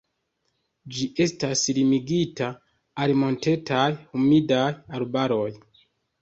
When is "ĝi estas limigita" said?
0.95-2.47